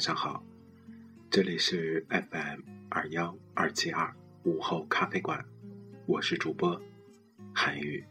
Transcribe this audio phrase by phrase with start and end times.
[0.00, 0.42] 晚上好，
[1.30, 4.10] 这里是 FM 二幺二七二
[4.44, 5.44] 午后咖啡馆，
[6.06, 6.80] 我是主播
[7.54, 8.02] 韩宇。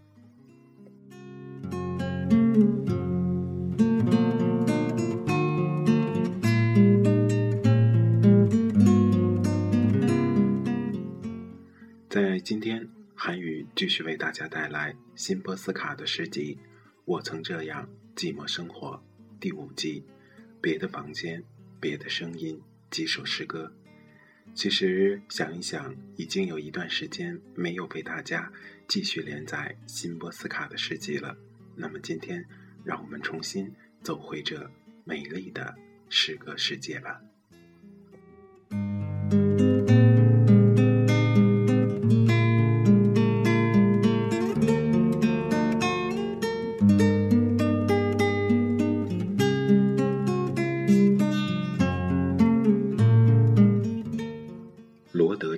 [12.07, 16.53] 在今天，韩宇继续为大家带来辛波斯卡的诗集
[17.05, 18.91] 《我曾这样寂寞生活》。
[19.39, 20.05] 第五季，
[20.61, 21.43] 别的房间，
[21.79, 23.73] 别的声音，几首诗歌。
[24.53, 28.51] 其实想一想，已经有一段时间没有被大家
[28.87, 31.37] 继续连载新波斯卡的诗集了。
[31.75, 32.45] 那么今天，
[32.83, 33.71] 让我们重新
[34.03, 34.69] 走回这
[35.05, 35.75] 美丽的
[36.09, 37.21] 诗歌世界吧。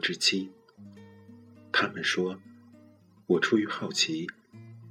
[0.01, 0.49] 之妻，
[1.71, 2.41] 他们说，
[3.27, 4.27] 我出于好奇，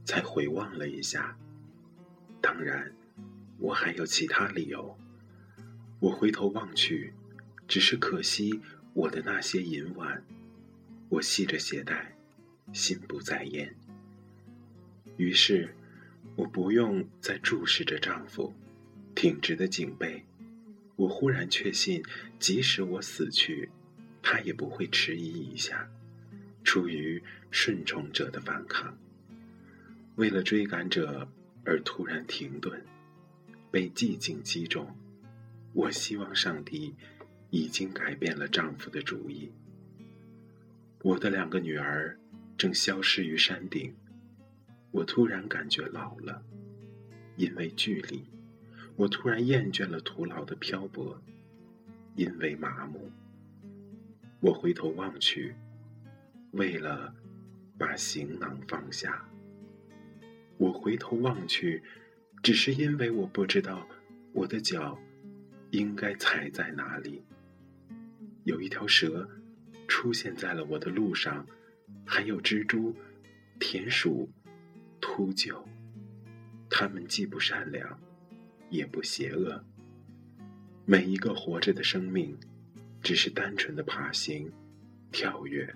[0.05, 1.37] 才回望了一下。
[2.41, 2.95] 当然，
[3.59, 4.97] 我还有其他理由。
[5.99, 7.13] 我回头望去，
[7.69, 8.61] 只是可惜
[8.95, 10.25] 我的那些银碗。
[11.09, 12.17] 我系着鞋带，
[12.73, 13.75] 心不在焉。
[15.17, 15.75] 于是，
[16.37, 18.55] 我不用再注视着丈夫
[19.15, 20.25] 挺直的颈背。
[20.97, 22.03] 我忽然确信，
[22.39, 23.69] 即使我死去。
[24.23, 25.89] 他也不会迟疑一下，
[26.63, 28.97] 出于顺从者的反抗，
[30.17, 31.29] 为了追赶者
[31.65, 32.85] 而突然停顿，
[33.71, 34.97] 被寂静击中。
[35.73, 36.95] 我希望上帝
[37.51, 39.51] 已经改变了丈夫的主意。
[41.03, 42.19] 我的两个女儿
[42.59, 43.95] 正消失于山顶，
[44.91, 46.43] 我突然感觉老了，
[47.37, 48.25] 因为距离；
[48.97, 51.23] 我突然厌倦了徒劳的漂泊，
[52.17, 53.11] 因为麻木。
[54.41, 55.55] 我回头望去，
[56.53, 57.15] 为了
[57.79, 59.29] 把行囊放下。
[60.57, 61.83] 我回头望去，
[62.43, 63.87] 只是因为我不知道
[64.33, 64.99] 我的脚
[65.73, 67.23] 应该踩在哪里。
[68.45, 69.29] 有一条蛇
[69.87, 71.47] 出现在了我的路上，
[72.07, 72.97] 还有蜘蛛、
[73.59, 74.33] 田鼠、
[75.03, 75.63] 秃鹫，
[76.71, 78.01] 它们既不善良，
[78.71, 79.63] 也不邪恶。
[80.87, 82.35] 每一个活着的生命。
[83.03, 84.53] 只是单纯的爬行、
[85.11, 85.75] 跳跃，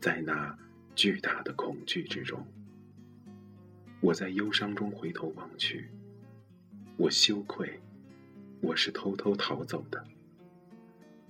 [0.00, 0.56] 在那
[0.94, 2.46] 巨大的恐惧之中，
[4.00, 5.90] 我在忧伤中回头望去，
[6.96, 7.80] 我羞愧，
[8.60, 10.04] 我是偷偷逃走的。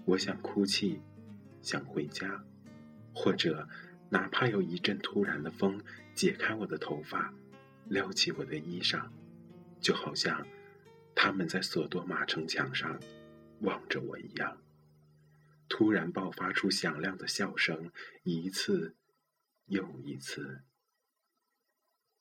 [0.05, 1.01] 我想哭泣，
[1.61, 2.45] 想回家，
[3.15, 3.69] 或者
[4.11, 5.83] 哪怕有一阵突然的风
[6.15, 7.33] 解开我的头发，
[7.89, 9.07] 撩起我的衣裳，
[9.81, 10.47] 就好像
[11.15, 12.99] 他们在索多玛城墙上
[13.61, 14.57] 望着我一样。
[15.69, 17.91] 突然爆发出响亮的笑声，
[18.25, 18.97] 一次
[19.67, 20.63] 又一次。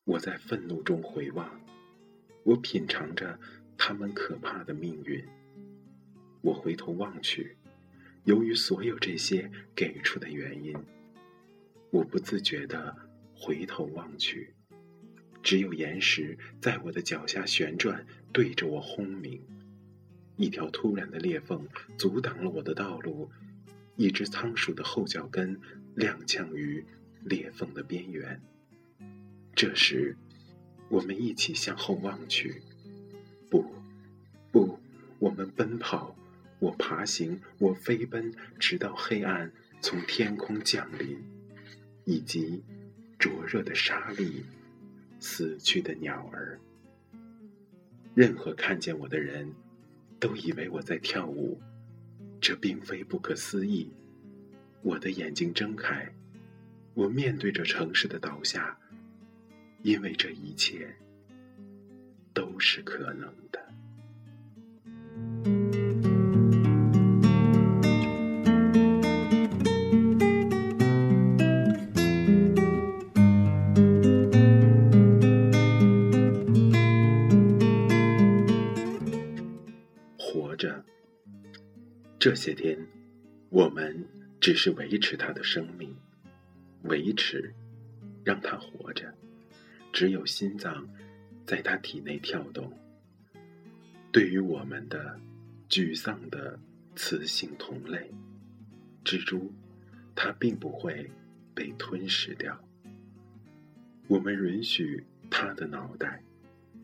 [0.04, 1.66] 我在愤怒中回望，
[2.44, 3.40] 我品尝着
[3.78, 5.26] 他们可怕的命运。
[6.42, 7.58] 我回头望去，
[8.26, 10.76] 由于所有这些给出的原因，
[11.90, 12.96] 我不自觉地
[13.34, 14.56] 回头望去，
[15.42, 19.42] 只有岩石在我的脚下旋转，对着我轰鸣。
[20.38, 21.68] 一条突然的裂缝
[21.98, 23.30] 阻挡了我的道路，
[23.96, 25.60] 一只仓鼠的后脚跟
[25.96, 26.86] 踉跄于
[27.24, 28.40] 裂缝的边缘。
[29.56, 30.16] 这时，
[30.90, 32.62] 我们一起向后望去。
[33.50, 33.66] 不，
[34.52, 34.80] 不，
[35.18, 36.16] 我们奔跑，
[36.60, 39.52] 我爬行，我飞奔，直到黑暗
[39.82, 41.18] 从天空降临，
[42.06, 42.64] 以及
[43.18, 44.46] 灼热的沙粒，
[45.20, 46.60] 死去的鸟儿。
[48.14, 49.52] 任何看见我的人，
[50.20, 51.60] 都以为我在跳舞。
[52.40, 53.92] 这并非不可思议。
[54.84, 56.08] 我的眼睛睁开，
[56.94, 58.78] 我面对着城市的倒下，
[59.82, 60.96] 因为这一切
[62.34, 63.60] 都是可能的。
[82.28, 82.78] 这些天，
[83.48, 84.06] 我们
[84.42, 85.96] 只是维持他的生命，
[86.84, 87.54] 维持，
[88.26, 89.14] 让他活着。
[89.94, 90.86] 只有心脏
[91.46, 92.70] 在他体内跳动。
[94.12, 95.18] 对于我们的
[95.70, 96.60] 沮丧的
[96.98, 98.12] 雌性同类
[99.06, 99.50] 蜘蛛，
[100.14, 101.10] 它并不会
[101.56, 102.62] 被吞噬掉。
[104.10, 106.22] 我们允许他的脑袋，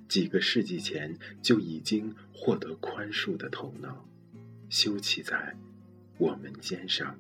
[0.07, 4.07] 几个世纪前就已经获得宽恕的头脑。
[4.73, 5.55] 休憩在
[6.17, 7.15] 我们肩上。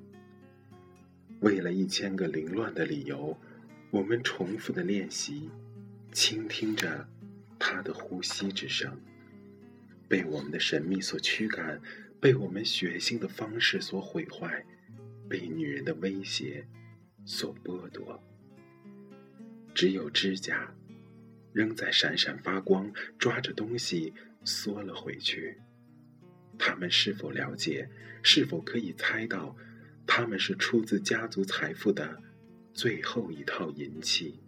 [1.41, 3.37] 为了一千个凌乱的理由，
[3.91, 5.51] 我们重复的练习，
[6.11, 7.07] 倾听着
[7.59, 8.99] 他的呼吸之声。
[10.09, 11.79] 被我们的神秘所驱赶，
[12.19, 14.65] 被我们血腥的方式所毁坏，
[15.29, 16.65] 被女人的威胁
[17.23, 18.19] 所剥夺。
[19.75, 20.73] 只有指甲
[21.51, 24.11] 仍在闪闪发光，抓着东西
[24.43, 25.55] 缩了回去。
[26.57, 27.89] 他们是否了解？
[28.21, 29.55] 是否可以猜到？
[30.05, 32.21] 他们是出自家族财富的
[32.73, 34.39] 最后一套银器。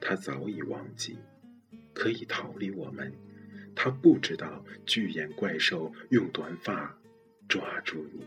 [0.00, 1.16] 他早已忘记
[1.92, 3.12] 可以逃离我们。
[3.74, 6.96] 他不知道巨眼怪兽用短发
[7.48, 8.26] 抓住你。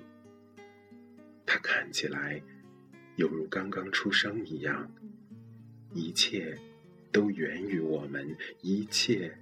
[1.45, 2.41] 他看起来
[3.15, 4.91] 犹如刚刚出生一样。
[5.93, 6.57] 一切
[7.11, 9.37] 都源于我们，一切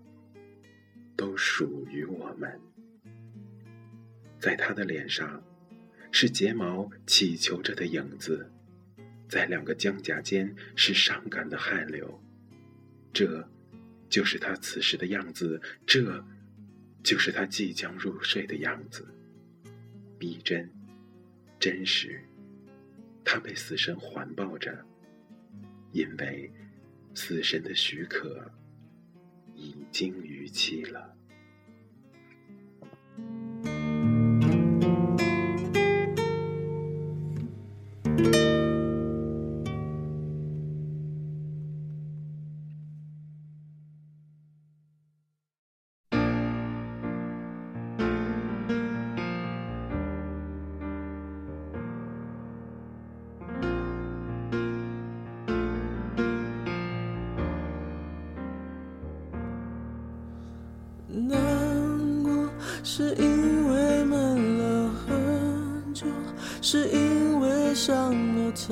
[1.15, 2.59] 都属于我们。
[4.43, 5.41] 在他的脸上，
[6.11, 8.45] 是睫毛乞求着的影子；
[9.29, 12.21] 在两个僵甲间是伤感的汗流。
[13.13, 13.49] 这，
[14.09, 15.57] 就是他此时的样子；
[15.87, 16.21] 这，
[17.01, 19.07] 就是他即将入睡的样子。
[20.19, 20.69] 逼真，
[21.57, 22.21] 真实。
[23.23, 24.77] 他被死神环抱着，
[25.93, 26.51] 因为
[27.15, 28.51] 死神的许可
[29.55, 31.15] 已经逾期了。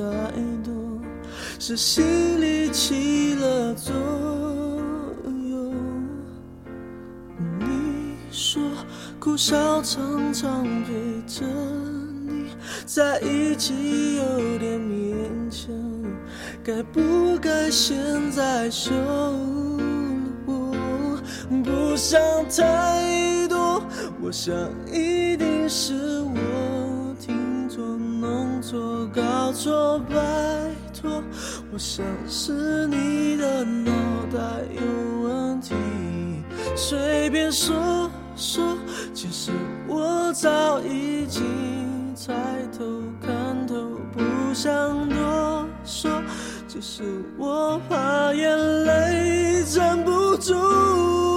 [0.01, 0.31] 太
[0.63, 0.73] 多，
[1.59, 3.93] 是心里起了作
[5.27, 5.73] 用。
[7.59, 8.61] 你说
[9.19, 12.47] 苦笑常常陪着你
[12.85, 15.71] 在一起有点勉强，
[16.63, 17.95] 该不该现
[18.31, 18.91] 在说？
[21.63, 23.83] 不想太多，
[24.21, 24.53] 我想
[24.91, 26.33] 一定是我、
[28.21, 30.15] 弄错、搞错，拜
[30.93, 31.23] 托，
[31.73, 33.91] 我想是你的脑
[34.31, 34.39] 袋
[34.75, 35.73] 有问题，
[36.75, 38.77] 随便说说，
[39.11, 39.51] 其实
[39.87, 42.31] 我早已经猜
[42.77, 42.85] 透、
[43.19, 43.73] 看透，
[44.13, 46.11] 不想多说，
[46.67, 47.01] 只是
[47.39, 51.30] 我怕眼泪站不住。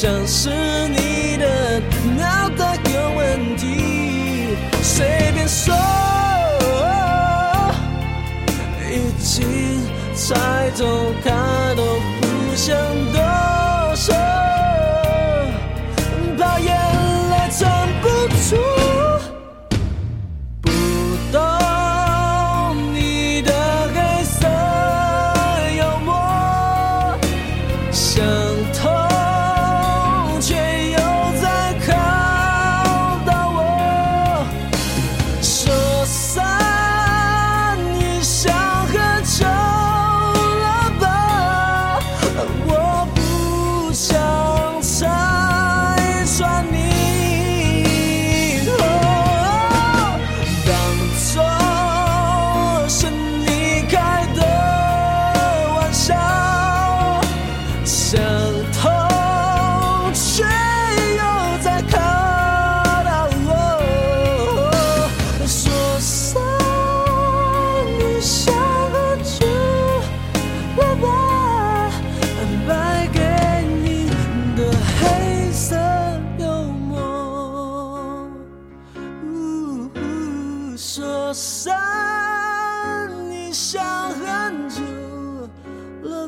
[0.00, 0.77] 像是。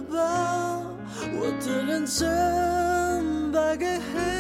[0.01, 0.91] 把？
[1.29, 4.40] 我的认真败给黑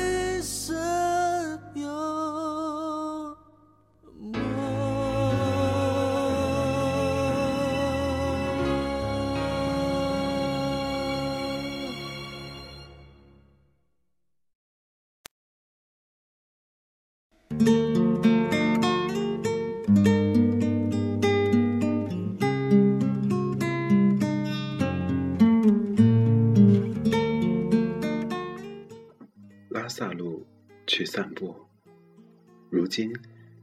[32.90, 33.14] 今，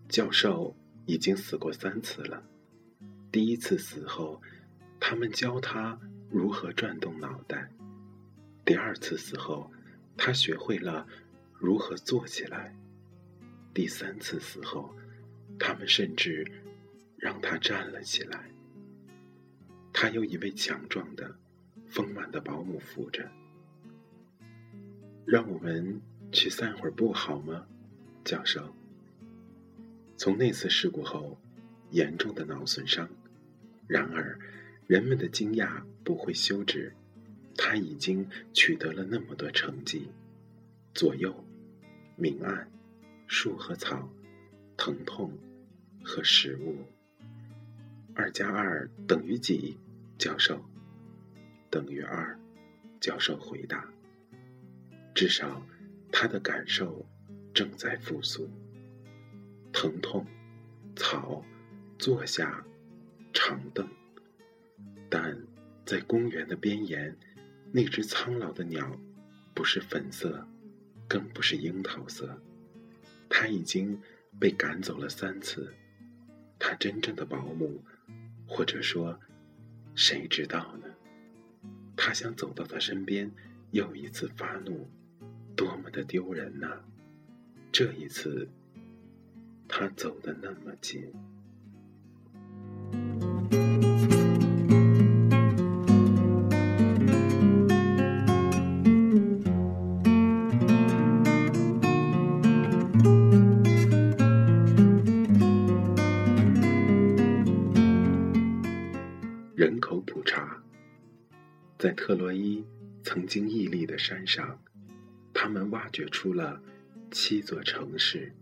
[0.08, 0.74] 教授
[1.06, 2.42] 已经死过三次了。
[3.30, 4.42] 第一次死后，
[5.02, 6.00] 他们教他
[6.32, 7.68] 如何转动脑袋；
[8.64, 9.70] 第二次死后，
[10.16, 11.06] 他学会了
[11.60, 12.74] 如何坐起来；
[13.74, 14.96] 第三次死后，
[15.60, 16.50] 他们甚至
[17.18, 18.50] 让他站了起来。
[19.92, 21.36] 他有一位强壮的、
[21.88, 23.30] 丰满的保姆扶着。
[25.26, 27.68] 让我们去散会儿步好吗，
[28.24, 28.74] 教授？
[30.18, 31.40] 从那次事故后，
[31.92, 33.08] 严重的脑损伤。
[33.88, 34.38] 然而，
[34.88, 36.92] 人们的惊讶不会休止。
[37.56, 40.08] 他已经取得了那么多成绩：
[40.94, 41.46] 左右、
[42.16, 42.70] 明暗、
[43.28, 44.10] 树和草、
[44.76, 45.32] 疼痛
[46.04, 46.76] 和食物。
[48.14, 49.78] 二加二等于几？
[50.18, 50.64] 教授。
[51.70, 52.38] 等于二。
[53.00, 53.88] 教授回答。
[55.14, 55.66] 至少，
[56.12, 57.06] 他的感受
[57.54, 58.50] 正在复苏。
[59.72, 60.26] 疼痛，
[60.96, 61.44] 草，
[61.98, 62.66] 坐下，
[63.34, 63.88] 长凳。
[65.10, 65.38] 但
[65.86, 67.16] 在公园的边沿，
[67.72, 69.00] 那只苍老的鸟，
[69.54, 70.46] 不是粉色，
[71.08, 72.42] 更不是樱桃色。
[73.30, 74.00] 它已经
[74.40, 75.74] 被赶走了三次。
[76.60, 77.84] 它真正的保姆，
[78.48, 79.20] 或者说，
[79.96, 80.88] 谁知道呢？
[81.96, 83.32] 他想走到他身边，
[83.72, 84.90] 又一次发怒。
[85.56, 86.82] 多么的丢人呐！
[87.72, 88.48] 这一次，
[89.68, 91.04] 他走得那么近。
[109.56, 110.62] 人口普查，
[111.78, 112.64] 在特洛伊
[113.04, 114.60] 曾经屹立的山上。
[115.34, 116.60] 他们挖掘出了
[117.12, 118.34] 七座城市，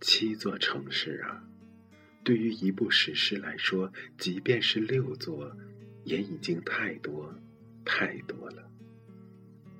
[0.00, 1.44] 七座城市啊！
[2.24, 5.54] 对于一部史诗来说，即便是六座，
[6.04, 7.34] 也已经太多，
[7.84, 8.70] 太多了。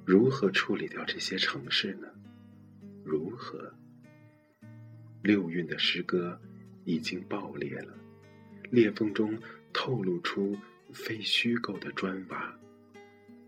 [0.04, 2.08] 如何处理掉这些城市呢？
[3.04, 3.72] 如何？
[5.22, 6.38] 六韵的诗歌
[6.84, 7.94] 已经爆裂了，
[8.70, 9.38] 裂缝中
[9.72, 10.56] 透露出
[10.92, 12.54] 非虚构的砖瓦。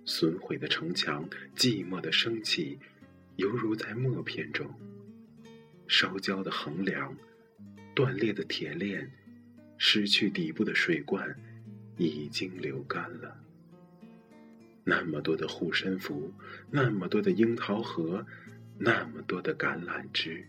[0.04, 2.78] 损毁的城墙，寂寞的生气，
[3.36, 4.68] 犹如在默片中。
[5.86, 7.16] 烧焦的横梁，
[7.94, 9.10] 断裂的铁链，
[9.76, 11.36] 失去底部的水罐，
[11.96, 13.36] 已经流干了。
[14.84, 16.32] 那么多的护身符，
[16.70, 18.26] 那么多的樱桃核，
[18.78, 20.44] 那么多的橄榄枝，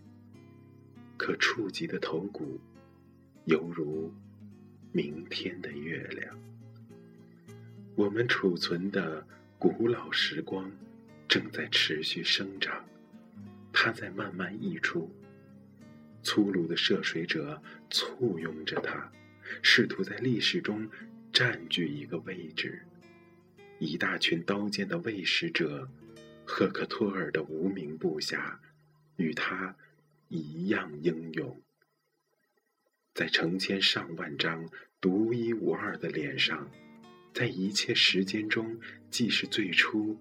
[1.16, 2.60] 可触及的头骨，
[3.44, 4.12] 犹如
[4.90, 6.36] 明天的月亮。
[7.94, 9.24] 我们储存的
[9.56, 10.68] 古老时光
[11.28, 12.84] 正在持续生长，
[13.72, 15.08] 它在慢慢溢出。
[16.24, 19.12] 粗鲁的涉水者簇拥着它，
[19.62, 20.88] 试图在历史中
[21.32, 22.82] 占据一个位置。
[23.78, 25.88] 一大群刀剑的卫食者，
[26.46, 28.58] 赫克托尔的无名部下，
[29.16, 29.76] 与他
[30.28, 31.60] 一样英勇。
[33.12, 34.68] 在成千上万张
[35.00, 36.68] 独一无二的脸上，
[37.32, 38.78] 在一切时间中，
[39.10, 40.18] 既是最初，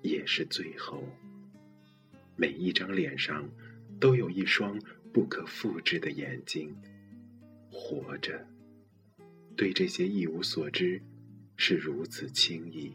[0.00, 1.06] 也是最后。
[2.34, 3.48] 每一张脸上，
[4.00, 4.80] 都有一双
[5.16, 6.76] 不可复制的眼睛。
[7.72, 8.46] 活着，
[9.56, 11.00] 对这些一无所知。
[11.56, 12.92] 是如此轻易，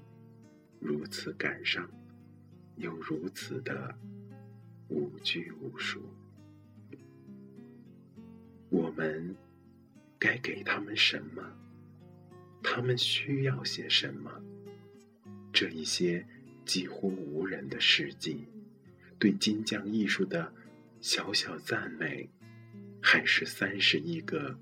[0.80, 1.90] 如此感伤，
[2.75, 3.98] 又如此的
[4.88, 6.00] 无拘无束。
[8.70, 9.36] 我们
[10.20, 11.42] 该给他们什么？
[12.62, 14.31] 他们需要些什么？
[15.51, 16.24] 这一些
[16.68, 18.46] 几乎无人的事迹，
[19.18, 20.53] 对金匠艺术的
[21.01, 22.29] 小小赞美，
[23.01, 24.55] 还是三十一个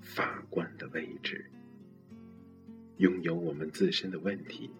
[0.00, 1.50] 法官的位置？
[2.98, 4.70] 拥有我们自身的问题，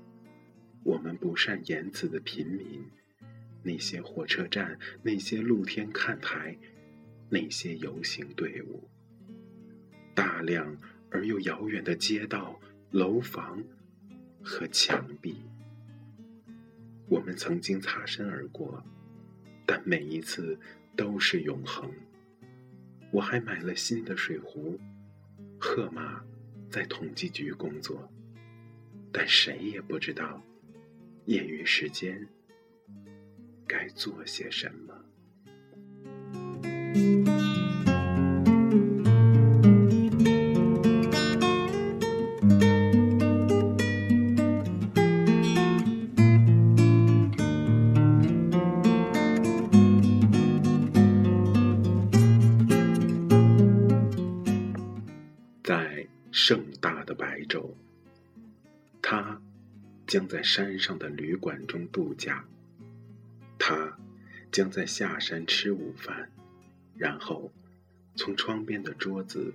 [0.84, 2.84] 我们不善言辞的平民，
[3.64, 6.56] 那些火车站，那些露天看台，
[7.28, 8.88] 那些游行队伍，
[10.14, 10.78] 大量
[11.10, 12.60] 而又遥远的街道、
[12.92, 13.60] 楼房
[14.44, 15.42] 和墙壁，
[17.08, 18.84] 我们曾经擦身而过，
[19.66, 20.56] 但每一次
[20.96, 21.90] 都是永恒。
[23.10, 24.78] 我还买了新的水壶，
[25.58, 26.22] 赫马。
[26.70, 28.08] 在统计局工作，
[29.10, 30.40] 但谁也不知道
[31.24, 32.24] 业余时间
[33.66, 34.94] 该做些什么。
[60.10, 62.44] 将在山上的旅馆中度假。
[63.56, 63.96] 他
[64.50, 66.32] 将在下山吃午饭，
[66.96, 67.52] 然后
[68.16, 69.54] 从窗边的桌子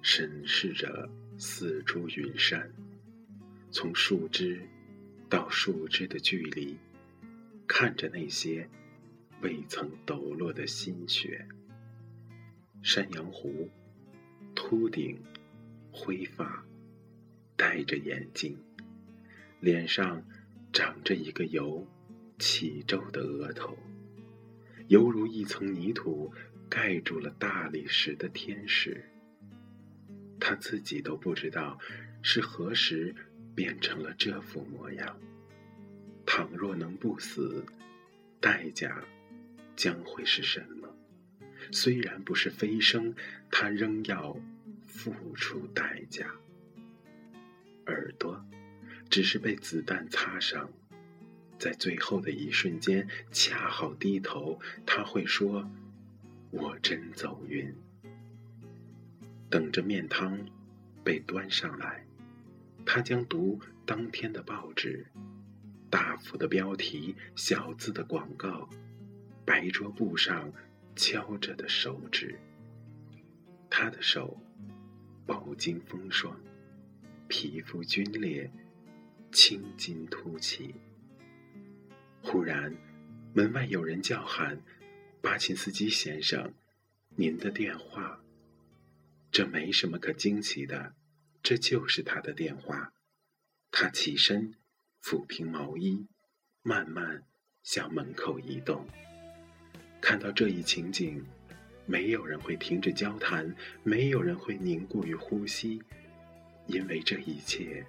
[0.00, 2.72] 审视着四株云杉，
[3.70, 4.66] 从树枝
[5.28, 6.78] 到树枝的距离，
[7.66, 8.66] 看着那些
[9.42, 11.46] 未曾抖落的新雪。
[12.82, 13.68] 山羊湖，
[14.54, 15.22] 秃顶。
[15.92, 16.64] 灰发，
[17.56, 18.56] 戴着眼镜，
[19.60, 20.24] 脸上
[20.72, 21.86] 长着一个由
[22.38, 23.78] 起皱的额头，
[24.88, 26.32] 犹如一层泥土
[26.68, 29.04] 盖住了大理石的天使。
[30.40, 31.78] 他自己都不知道
[32.22, 33.14] 是何时
[33.54, 35.18] 变成了这副模样。
[36.26, 37.64] 倘若能不死，
[38.40, 39.04] 代价
[39.76, 40.88] 将会是什么？
[41.70, 43.14] 虽然不是飞升，
[43.50, 44.36] 他仍要。
[44.92, 46.34] 付出代价，
[47.86, 48.44] 耳朵
[49.10, 50.70] 只是被子弹擦伤，
[51.58, 55.68] 在最后的一瞬间，恰好低头，他会说
[56.50, 57.74] ：“我真走运。”
[59.50, 60.38] 等着面汤
[61.02, 62.06] 被端上来，
[62.86, 65.04] 他将读当天的报纸，
[65.90, 68.70] 大幅的标题，小字的广告，
[69.44, 70.52] 白桌布上
[70.94, 72.38] 敲着的手指，
[73.68, 74.40] 他的手。
[75.26, 76.36] 饱经风霜，
[77.28, 78.50] 皮肤皲裂，
[79.32, 80.74] 青筋凸起。
[82.22, 82.74] 忽然，
[83.32, 84.60] 门外有人叫喊
[85.22, 86.52] ：“巴琴斯基先生，
[87.16, 88.20] 您的电话。”
[89.32, 90.94] 这没什么可惊奇的，
[91.42, 92.92] 这就是他的电话。
[93.70, 94.54] 他起身，
[95.02, 96.06] 抚平毛衣，
[96.62, 97.22] 慢慢
[97.62, 98.86] 向门口移动。
[100.00, 101.24] 看到这一情景。
[101.86, 105.82] 没有人会停止交谈，没有人会凝固于呼吸，
[106.68, 107.84] 因为这一切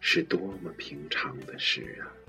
[0.00, 2.19] 是多么平常的事啊！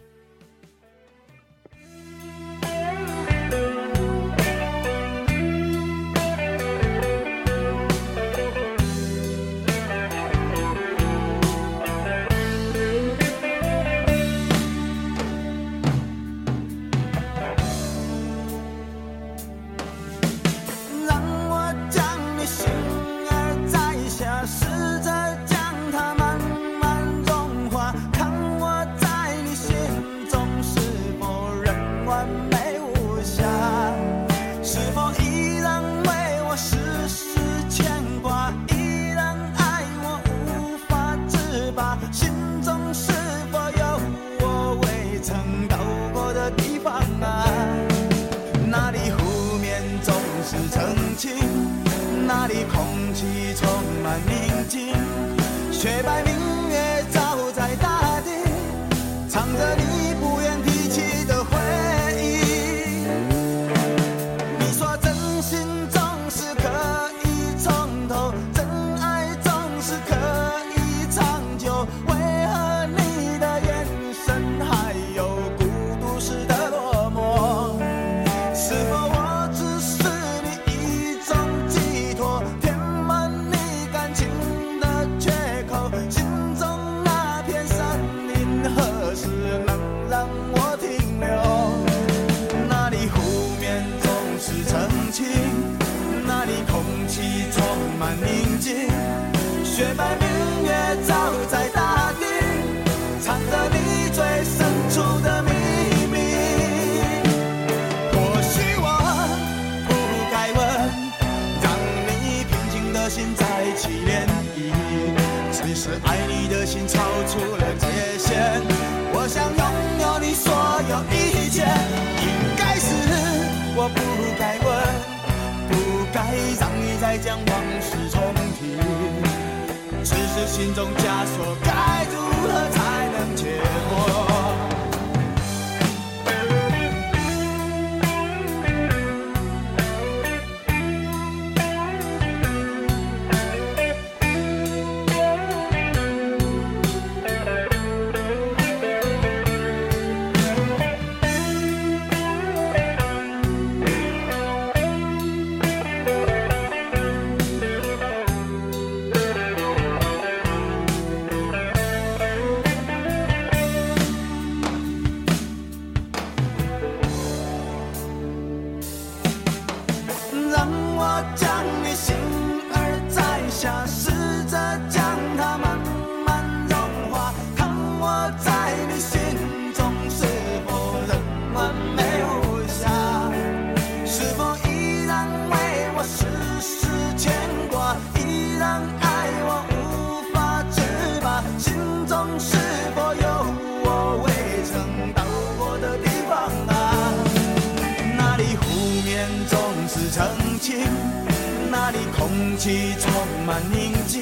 [201.91, 203.11] 里空气充
[203.45, 204.21] 满宁静，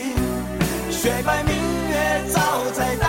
[0.91, 1.53] 雪白明
[1.89, 2.39] 月照
[2.73, 3.08] 在大。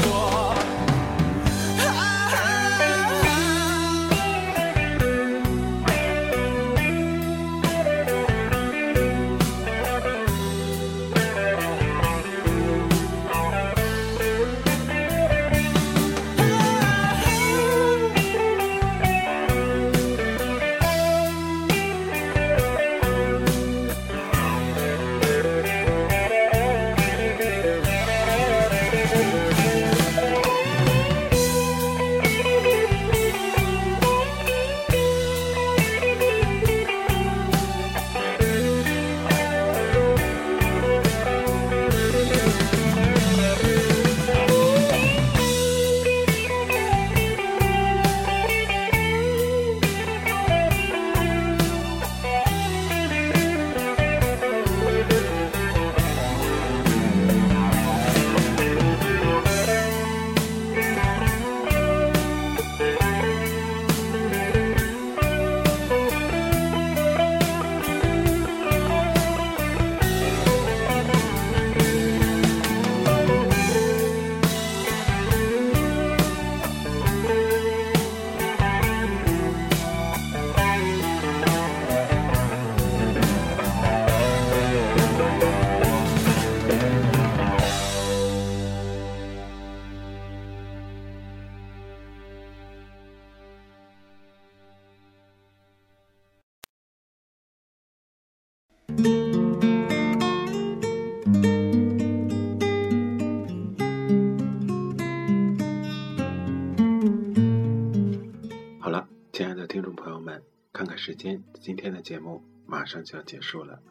[111.03, 113.81] 时间，今天的节目马上就要结束了。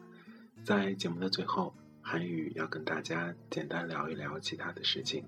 [0.63, 5.25] 在节目的最后，韩语要跟大家简单聊一聊其他的事情。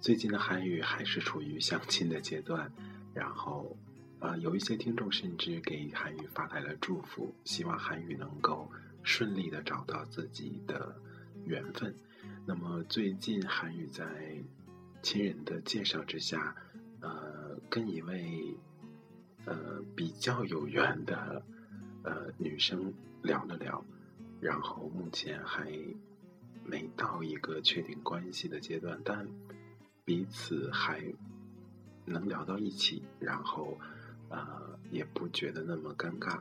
[0.00, 2.72] 最近的韩语还是处于相亲的阶段，
[3.14, 3.76] 然后，
[4.18, 8.68] 呃，有一些听众甚至给韩语发来了祝福，希望韩语能够
[9.04, 10.96] 顺利的找到自己的
[11.44, 11.94] 缘分。
[12.44, 14.04] 那么最近韩语在
[15.00, 16.56] 亲人的介绍之下，
[16.98, 18.56] 呃，跟一位
[19.48, 21.42] 呃比较有缘的
[22.02, 23.84] 呃女生聊了聊，
[24.40, 25.72] 然后目前还
[26.64, 29.26] 没到一个确定关系的阶段，但。
[30.04, 31.04] 彼此还
[32.06, 33.78] 能聊到一起，然后
[34.30, 36.40] 呃也不觉得那么尴尬。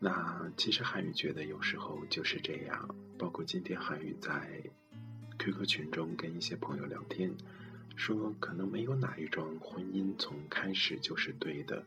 [0.00, 4.64] 那其实韩语觉得有时候就是这样，包括今天韩语在
[5.38, 7.32] QQ 群中跟一些朋友聊天，
[7.94, 11.84] 说可能没有哪一桩婚姻从开始就是对的，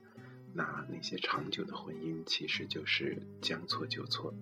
[0.56, 4.34] 那那些长久的婚姻其实就是将错就错。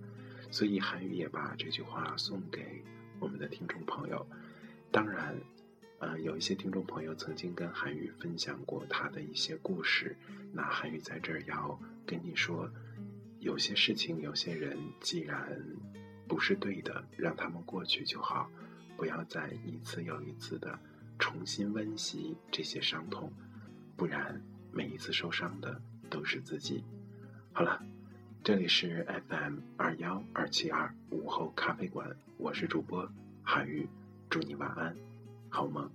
[0.51, 2.81] 所以韩语也把这句话送给
[3.19, 4.25] 我们的听众朋友，
[4.91, 5.35] 当然。
[5.99, 10.17] 呃，有一些听众朋友曾经跟韩宇分享过他的一些故事，
[10.51, 12.69] 那韩宇在这儿要跟你说，
[13.39, 15.57] 有些事情、有些人，既然
[16.27, 18.51] 不是对的，让他们过去就好，
[18.97, 20.77] 不要再一次又一次的
[21.17, 23.31] 重新温习这些伤痛，
[23.95, 25.81] 不然每一次受伤的
[26.13, 26.83] 都是自己。
[27.53, 27.81] 好了，
[28.43, 33.09] 这里是 FM 二幺二七二午后咖啡馆，我是主播
[33.41, 33.89] 韩玉，
[34.29, 34.95] 祝你晚安。
[35.49, 35.89] 好吗？